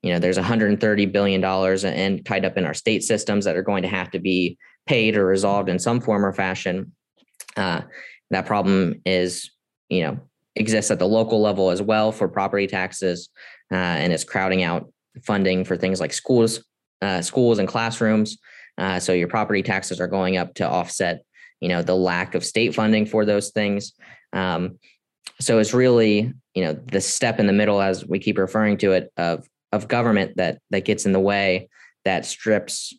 You 0.02 0.12
know, 0.12 0.18
there's 0.18 0.36
130 0.36 1.06
billion 1.06 1.40
dollars 1.40 1.84
and 1.84 2.24
tied 2.24 2.44
up 2.44 2.56
in 2.56 2.64
our 2.64 2.74
state 2.74 3.02
systems 3.02 3.44
that 3.44 3.56
are 3.56 3.62
going 3.62 3.82
to 3.82 3.88
have 3.88 4.10
to 4.12 4.18
be 4.18 4.56
paid 4.86 5.16
or 5.16 5.26
resolved 5.26 5.68
in 5.68 5.78
some 5.78 6.00
form 6.00 6.24
or 6.24 6.32
fashion. 6.32 6.92
Uh, 7.56 7.82
that 8.30 8.46
problem 8.46 9.00
is, 9.04 9.50
you 9.88 10.02
know, 10.02 10.18
exists 10.56 10.90
at 10.90 10.98
the 10.98 11.06
local 11.06 11.40
level 11.40 11.70
as 11.70 11.82
well 11.82 12.12
for 12.12 12.28
property 12.28 12.66
taxes, 12.66 13.28
uh, 13.72 13.74
and 13.74 14.12
it's 14.12 14.24
crowding 14.24 14.62
out 14.62 14.92
funding 15.24 15.64
for 15.64 15.76
things 15.76 16.00
like 16.00 16.12
schools, 16.12 16.64
uh, 17.02 17.20
schools 17.20 17.58
and 17.58 17.68
classrooms. 17.68 18.38
Uh, 18.78 18.98
so 18.98 19.12
your 19.12 19.28
property 19.28 19.62
taxes 19.62 20.00
are 20.00 20.06
going 20.06 20.36
up 20.36 20.54
to 20.54 20.68
offset, 20.68 21.22
you 21.60 21.68
know, 21.68 21.82
the 21.82 21.94
lack 21.94 22.34
of 22.34 22.44
state 22.44 22.74
funding 22.74 23.04
for 23.04 23.24
those 23.24 23.50
things. 23.50 23.92
Um, 24.32 24.78
so 25.40 25.58
it's 25.58 25.74
really, 25.74 26.32
you 26.54 26.64
know, 26.64 26.72
the 26.72 27.00
step 27.00 27.40
in 27.40 27.46
the 27.46 27.52
middle, 27.52 27.80
as 27.80 28.06
we 28.06 28.18
keep 28.18 28.38
referring 28.38 28.78
to 28.78 28.92
it, 28.92 29.12
of 29.16 29.46
of 29.72 29.88
government 29.88 30.36
that 30.36 30.60
that 30.70 30.84
gets 30.84 31.06
in 31.06 31.12
the 31.12 31.20
way, 31.20 31.68
that 32.04 32.26
strips 32.26 32.94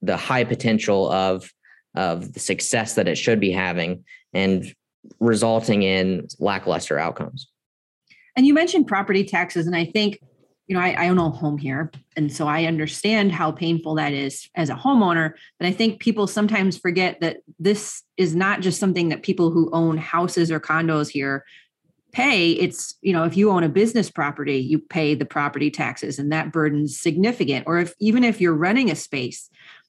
the 0.00 0.16
high 0.16 0.44
potential 0.44 1.10
of 1.10 1.50
of 1.94 2.32
the 2.32 2.40
success 2.40 2.94
that 2.94 3.08
it 3.08 3.16
should 3.16 3.40
be 3.40 3.50
having, 3.50 4.04
and 4.32 4.74
resulting 5.20 5.82
in 5.82 6.26
lackluster 6.38 6.98
outcomes. 6.98 7.48
And 8.36 8.46
you 8.46 8.54
mentioned 8.54 8.86
property 8.86 9.24
taxes, 9.24 9.66
and 9.66 9.76
I 9.76 9.84
think 9.84 10.18
you 10.68 10.76
know, 10.76 10.80
I, 10.80 10.92
I, 10.92 11.08
own 11.08 11.18
a 11.18 11.28
home 11.28 11.58
here. 11.58 11.90
And 12.16 12.32
so 12.32 12.46
I 12.46 12.64
understand 12.64 13.32
how 13.32 13.50
painful 13.50 13.96
that 13.96 14.12
is 14.12 14.48
as 14.54 14.70
a 14.70 14.74
homeowner. 14.74 15.32
But 15.58 15.66
I 15.66 15.72
think 15.72 16.00
people 16.00 16.26
sometimes 16.26 16.78
forget 16.78 17.20
that 17.20 17.38
this 17.58 18.02
is 18.16 18.34
not 18.34 18.60
just 18.60 18.78
something 18.78 19.08
that 19.08 19.22
people 19.22 19.50
who 19.50 19.68
own 19.72 19.98
houses 19.98 20.50
or 20.50 20.60
condos 20.60 21.10
here 21.10 21.44
pay. 22.12 22.52
It's, 22.52 22.94
you 23.00 23.12
know, 23.12 23.24
if 23.24 23.36
you 23.36 23.50
own 23.50 23.64
a 23.64 23.68
business 23.68 24.10
property, 24.10 24.58
you 24.58 24.78
pay 24.78 25.14
the 25.14 25.24
property 25.24 25.70
taxes 25.70 26.18
and 26.18 26.30
that 26.32 26.52
burden's 26.52 26.98
significant. 26.98 27.64
Or 27.66 27.78
if 27.78 27.94
even 28.00 28.22
if 28.22 28.40
you're 28.40 28.54
renting 28.54 28.90
a 28.90 28.96
space, 28.96 29.48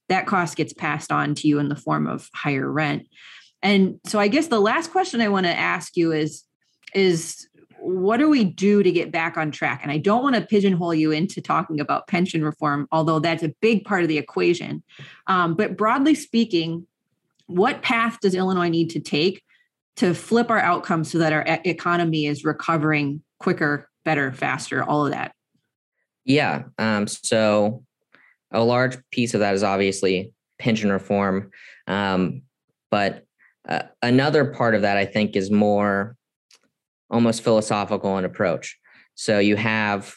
that 0.09 0.25
cost 0.25 0.55
gets 0.55 0.73
passed 0.73 1.11
on 1.11 1.35
to 1.35 1.47
you 1.47 1.59
in 1.59 1.69
the 1.69 1.75
form 1.75 2.07
of 2.07 2.29
higher 2.33 2.71
rent. 2.71 3.07
And 3.61 3.99
so 4.05 4.19
I 4.19 4.27
guess 4.27 4.47
the 4.47 4.59
last 4.59 4.91
question 4.91 5.21
I 5.21 5.29
want 5.29 5.45
to 5.45 5.57
ask 5.57 5.95
you 5.95 6.11
is, 6.11 6.43
is 6.93 7.47
what 7.79 8.17
do 8.17 8.29
we 8.29 8.45
do 8.45 8.81
to 8.81 8.91
get 8.91 9.11
back 9.11 9.35
on 9.35 9.51
track? 9.51 9.81
And 9.83 9.91
I 9.91 9.97
don't 9.97 10.23
want 10.23 10.35
to 10.35 10.41
pigeonhole 10.41 10.93
you 10.93 11.11
into 11.11 11.41
talking 11.41 11.79
about 11.79 12.07
pension 12.07 12.43
reform, 12.43 12.87
although 12.91 13.19
that's 13.19 13.43
a 13.43 13.53
big 13.61 13.83
part 13.83 14.03
of 14.03 14.09
the 14.09 14.17
equation. 14.17 14.83
Um, 15.27 15.55
but 15.55 15.75
broadly 15.75 16.15
speaking, 16.15 16.87
what 17.47 17.81
path 17.81 18.19
does 18.21 18.35
Illinois 18.35 18.69
need 18.69 18.89
to 18.91 18.99
take 19.01 19.43
to 19.97 20.13
flip 20.13 20.49
our 20.49 20.59
outcomes 20.59 21.11
so 21.11 21.19
that 21.19 21.33
our 21.33 21.43
economy 21.65 22.25
is 22.25 22.43
recovering 22.43 23.21
quicker, 23.39 23.89
better, 24.05 24.31
faster, 24.31 24.83
all 24.83 25.05
of 25.05 25.11
that? 25.11 25.33
Yeah. 26.25 26.63
Um, 26.77 27.07
so 27.07 27.83
a 28.51 28.63
large 28.63 28.97
piece 29.11 29.33
of 29.33 29.41
that 29.41 29.53
is 29.53 29.63
obviously 29.63 30.31
pension 30.59 30.91
reform. 30.91 31.51
Um, 31.87 32.43
but 32.89 33.25
uh, 33.67 33.83
another 34.01 34.45
part 34.45 34.75
of 34.75 34.81
that, 34.83 34.97
I 34.97 35.05
think, 35.05 35.35
is 35.35 35.51
more 35.51 36.15
almost 37.09 37.43
philosophical 37.43 38.17
in 38.17 38.25
approach. 38.25 38.77
So 39.15 39.39
you 39.39 39.55
have 39.55 40.15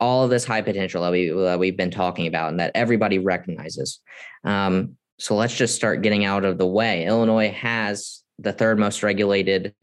all 0.00 0.24
of 0.24 0.30
this 0.30 0.44
high 0.44 0.62
potential 0.62 1.02
that 1.02 1.12
we 1.12 1.30
that 1.30 1.58
we've 1.58 1.76
been 1.76 1.90
talking 1.90 2.26
about 2.26 2.50
and 2.50 2.60
that 2.60 2.72
everybody 2.74 3.18
recognizes. 3.18 4.00
Um, 4.44 4.96
so 5.18 5.34
let's 5.34 5.56
just 5.56 5.74
start 5.74 6.02
getting 6.02 6.24
out 6.24 6.44
of 6.44 6.58
the 6.58 6.66
way. 6.66 7.04
Illinois 7.04 7.50
has 7.50 8.22
the 8.38 8.52
third 8.52 8.78
most 8.78 9.02
regulated. 9.02 9.74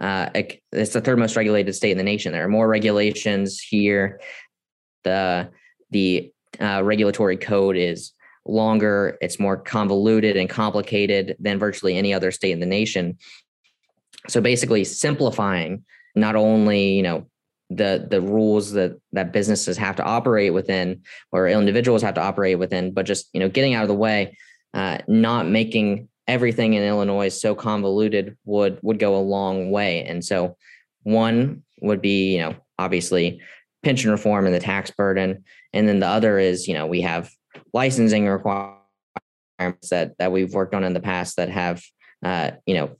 Uh, 0.00 0.28
it's 0.72 0.92
the 0.92 1.00
third 1.00 1.18
most 1.18 1.36
regulated 1.36 1.74
state 1.74 1.92
in 1.92 1.98
the 1.98 2.04
nation. 2.04 2.32
There 2.32 2.44
are 2.44 2.48
more 2.48 2.68
regulations 2.68 3.60
here. 3.60 4.20
The 5.04 5.50
the 5.90 6.32
uh, 6.60 6.82
regulatory 6.82 7.36
code 7.36 7.76
is 7.76 8.12
longer. 8.46 9.16
It's 9.20 9.38
more 9.38 9.56
convoluted 9.56 10.36
and 10.36 10.48
complicated 10.48 11.36
than 11.38 11.58
virtually 11.58 11.96
any 11.96 12.12
other 12.12 12.30
state 12.30 12.52
in 12.52 12.60
the 12.60 12.66
nation 12.66 13.16
so 14.28 14.40
basically 14.40 14.84
simplifying 14.84 15.84
not 16.14 16.36
only 16.36 16.94
you 16.94 17.02
know 17.02 17.26
the 17.70 18.06
the 18.10 18.20
rules 18.20 18.72
that 18.72 18.98
that 19.12 19.32
businesses 19.32 19.76
have 19.76 19.96
to 19.96 20.04
operate 20.04 20.52
within 20.52 21.02
or 21.32 21.48
individuals 21.48 22.02
have 22.02 22.14
to 22.14 22.22
operate 22.22 22.58
within 22.58 22.92
but 22.92 23.06
just 23.06 23.28
you 23.32 23.40
know 23.40 23.48
getting 23.48 23.74
out 23.74 23.82
of 23.82 23.88
the 23.88 23.94
way 23.94 24.36
uh, 24.74 24.98
not 25.06 25.46
making 25.46 26.08
everything 26.26 26.74
in 26.74 26.82
illinois 26.82 27.26
is 27.26 27.40
so 27.40 27.54
convoluted 27.54 28.36
would 28.44 28.78
would 28.82 28.98
go 28.98 29.16
a 29.16 29.20
long 29.20 29.70
way. 29.70 30.04
And 30.04 30.24
so 30.24 30.56
one 31.02 31.62
would 31.82 32.00
be 32.00 32.34
you 32.34 32.40
know 32.40 32.56
obviously 32.78 33.40
pension 33.82 34.10
reform 34.10 34.46
and 34.46 34.54
the 34.54 34.60
tax 34.60 34.90
burden. 34.90 35.44
And 35.72 35.88
then 35.88 36.00
the 36.00 36.08
other 36.08 36.38
is 36.38 36.66
you 36.66 36.74
know 36.74 36.86
we 36.86 37.02
have 37.02 37.30
licensing 37.72 38.26
requirements 38.26 38.80
that 39.90 40.16
that 40.18 40.32
we've 40.32 40.54
worked 40.54 40.74
on 40.74 40.84
in 40.84 40.94
the 40.94 41.00
past 41.00 41.36
that 41.36 41.50
have 41.50 41.82
uh, 42.24 42.52
you 42.66 42.74
know 42.74 42.96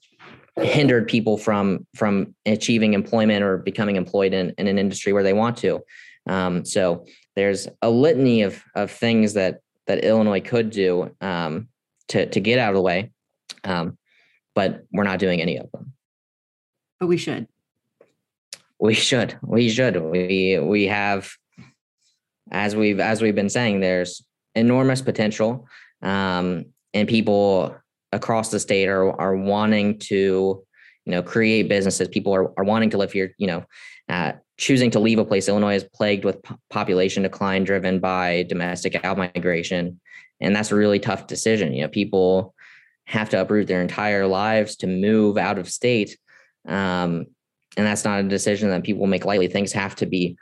hindered 0.57 1.09
people 1.09 1.37
from 1.37 1.87
from 1.97 2.35
achieving 2.47 2.95
employment 2.95 3.43
or 3.43 3.59
becoming 3.59 3.97
employed 3.97 4.33
in, 4.33 4.55
in 4.59 4.69
an 4.69 4.79
industry 4.79 5.13
where 5.13 5.23
they 5.23 5.33
want 5.33 5.57
to. 5.59 5.81
Um, 6.27 6.65
so 6.65 7.07
there's 7.37 7.69
a 7.83 7.91
litany 7.91 8.43
of 8.43 8.63
of 8.75 8.91
things 8.91 9.35
that 9.35 9.61
that 9.87 10.05
Illinois 10.05 10.41
could 10.41 10.71
do 10.71 11.15
um, 11.21 11.69
to 12.09 12.27
to 12.27 12.41
get 12.41 12.59
out 12.59 12.71
of 12.71 12.77
the 12.77 12.83
way, 12.83 13.11
um, 13.65 13.99
but 14.55 14.85
we're 14.93 15.05
not 15.05 15.19
doing 15.19 15.41
any 15.41 15.57
of 15.57 15.71
them. 15.73 15.93
But 17.01 17.07
we 17.07 17.17
should. 17.17 17.49
We 18.79 18.95
should. 18.95 19.39
We 19.43 19.69
should. 19.69 19.97
We 19.97 20.59
we 20.59 20.85
have 20.87 21.31
as 22.51 22.77
we've 22.77 23.01
as 23.01 23.23
we've 23.23 23.35
been 23.35 23.49
saying, 23.51 23.81
there's 23.81 24.25
enormous 24.55 25.03
potential, 25.03 25.67
um, 26.03 26.67
and 26.93 27.09
people 27.09 27.77
across 28.13 28.51
the 28.51 28.61
state 28.61 28.89
are 28.89 29.19
are 29.21 29.37
wanting 29.37 29.99
to, 29.99 30.65
you 31.05 31.11
know, 31.11 31.23
create 31.23 31.69
businesses. 31.69 32.09
People 32.09 32.35
are 32.35 32.59
are 32.59 32.65
wanting 32.65 32.91
to 32.91 32.99
live 32.99 33.13
here. 33.13 33.35
You 33.39 33.47
know, 33.47 33.65
uh, 34.09 34.33
choosing 34.57 34.91
to 34.93 35.01
leave 35.01 35.19
a 35.19 35.25
place. 35.25 35.49
Illinois 35.49 35.77
is 35.77 35.85
plagued 35.85 36.25
with 36.25 36.43
population 36.71 37.23
decline 37.23 37.65
driven 37.65 37.99
by 37.99 38.45
domestic 38.49 38.95
outmigration, 38.95 39.97
and 40.41 40.55
that's 40.55 40.71
a 40.71 40.77
really 40.77 40.99
tough 40.99 41.27
decision. 41.27 41.73
You 41.73 41.83
know, 41.83 41.89
people 41.89 42.54
have 43.07 43.29
to 43.31 43.41
uproot 43.41 43.67
their 43.67 43.83
entire 43.83 44.27
lives 44.27 44.77
to 44.77 44.87
move 44.87 45.37
out 45.37 45.59
of 45.59 45.69
state. 45.69 46.17
Um, 46.67 47.27
and 47.77 47.87
that's 47.87 48.05
not 48.05 48.21
a 48.21 48.29
decision 48.29 48.71
that 48.71 48.85
people 48.85 49.07
make 49.07 49.25
lightly. 49.25 49.49
Things 49.49 49.73
have 49.73 49.97
to 49.97 50.07
be 50.07 50.37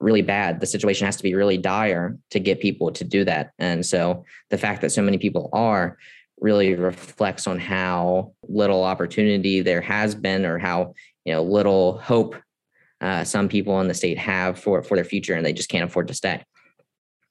really 0.00 0.22
bad. 0.22 0.60
The 0.60 0.66
situation 0.66 1.06
has 1.06 1.16
to 1.16 1.22
be 1.22 1.34
really 1.34 1.58
dire 1.58 2.16
to 2.30 2.40
get 2.40 2.60
people 2.60 2.90
to 2.92 3.04
do 3.04 3.24
that. 3.24 3.50
And 3.58 3.84
so 3.84 4.24
the 4.50 4.58
fact 4.58 4.80
that 4.82 4.90
so 4.90 5.02
many 5.02 5.18
people 5.18 5.50
are 5.52 5.98
really 6.40 6.74
reflects 6.74 7.46
on 7.46 7.58
how 7.58 8.32
little 8.48 8.84
opportunity 8.84 9.60
there 9.60 9.80
has 9.80 10.14
been 10.14 10.44
or 10.44 10.58
how 10.58 10.94
you 11.24 11.32
know 11.32 11.42
little 11.42 11.98
hope 11.98 12.36
uh, 13.00 13.24
some 13.24 13.48
people 13.48 13.80
in 13.80 13.88
the 13.88 13.94
state 13.94 14.18
have 14.18 14.58
for 14.58 14.82
for 14.82 14.96
their 14.96 15.04
future 15.04 15.34
and 15.34 15.44
they 15.44 15.52
just 15.52 15.68
can't 15.68 15.84
afford 15.84 16.08
to 16.08 16.14
stay 16.14 16.42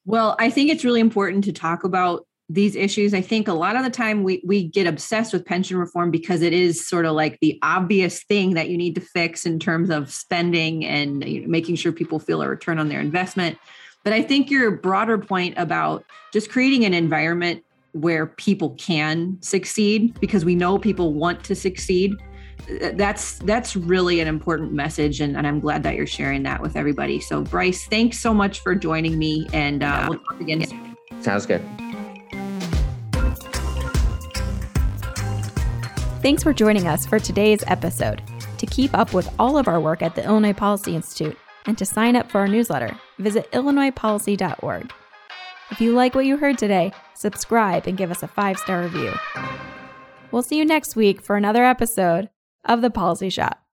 well 0.05 0.35
i 0.39 0.49
think 0.49 0.69
it's 0.69 0.85
really 0.85 0.99
important 0.99 1.43
to 1.43 1.51
talk 1.51 1.83
about 1.83 2.25
these 2.49 2.75
issues 2.75 3.13
i 3.13 3.21
think 3.21 3.47
a 3.47 3.53
lot 3.53 3.75
of 3.75 3.83
the 3.83 3.89
time 3.89 4.23
we 4.23 4.41
we 4.45 4.63
get 4.63 4.87
obsessed 4.87 5.33
with 5.33 5.45
pension 5.45 5.77
reform 5.77 6.09
because 6.09 6.41
it 6.41 6.53
is 6.53 6.87
sort 6.87 7.05
of 7.05 7.13
like 7.13 7.37
the 7.41 7.59
obvious 7.61 8.23
thing 8.23 8.53
that 8.53 8.69
you 8.69 8.77
need 8.77 8.95
to 8.95 9.01
fix 9.01 9.45
in 9.45 9.59
terms 9.59 9.89
of 9.89 10.11
spending 10.11 10.85
and 10.85 11.23
you 11.25 11.41
know, 11.41 11.47
making 11.47 11.75
sure 11.75 11.91
people 11.91 12.19
feel 12.19 12.41
a 12.41 12.47
return 12.47 12.79
on 12.79 12.87
their 12.87 13.01
investment. 13.01 13.57
But 14.03 14.13
i 14.13 14.21
think 14.21 14.49
your 14.49 14.71
broader 14.71 15.17
point 15.17 15.55
about 15.57 16.05
just 16.31 16.49
creating 16.49 16.85
an 16.85 16.93
environment 16.93 17.63
where 17.91 18.27
people 18.27 18.71
can 18.75 19.37
succeed 19.41 20.17
because 20.19 20.45
we 20.45 20.55
know 20.55 20.77
people 20.77 21.13
want 21.13 21.43
to 21.45 21.55
succeed 21.55 22.13
that's 22.93 23.39
that's 23.39 23.75
really 23.75 24.19
an 24.19 24.27
important 24.27 24.73
message 24.73 25.21
and, 25.21 25.37
and 25.37 25.47
i'm 25.47 25.59
glad 25.59 25.83
that 25.83 25.95
you're 25.95 26.07
sharing 26.07 26.43
that 26.43 26.61
with 26.61 26.75
everybody. 26.75 27.19
So 27.19 27.41
bryce 27.41 27.85
thanks 27.87 28.19
so 28.19 28.33
much 28.33 28.59
for 28.61 28.75
joining 28.75 29.17
me 29.17 29.47
and 29.53 29.83
uh, 29.83 30.07
we'll 30.09 30.19
talk 30.19 30.39
again 30.39 30.65
soon. 30.65 30.97
Sounds 31.21 31.45
good 31.45 31.61
Thanks 36.21 36.41
for 36.41 36.51
joining 36.51 36.87
us 36.87 37.05
for 37.05 37.19
today's 37.19 37.63
episode. 37.67 38.23
To 38.57 38.65
keep 38.65 38.97
up 38.97 39.13
with 39.13 39.29
all 39.37 39.55
of 39.55 39.67
our 39.67 39.79
work 39.79 40.01
at 40.01 40.15
the 40.15 40.25
Illinois 40.25 40.53
Policy 40.53 40.95
Institute 40.95 41.37
and 41.67 41.77
to 41.77 41.85
sign 41.85 42.15
up 42.15 42.31
for 42.31 42.39
our 42.39 42.47
newsletter, 42.47 42.97
visit 43.19 43.51
illinoispolicy.org. 43.51 44.91
If 45.69 45.79
you 45.79 45.93
like 45.93 46.15
what 46.15 46.25
you 46.25 46.37
heard 46.37 46.57
today, 46.57 46.91
subscribe 47.13 47.85
and 47.85 47.97
give 47.97 48.09
us 48.09 48.23
a 48.23 48.27
five 48.27 48.57
star 48.57 48.81
review. 48.81 49.13
We'll 50.31 50.41
see 50.41 50.57
you 50.57 50.65
next 50.65 50.95
week 50.95 51.21
for 51.21 51.35
another 51.35 51.63
episode 51.63 52.29
of 52.65 52.81
The 52.81 52.89
Policy 52.89 53.29
Shop. 53.29 53.66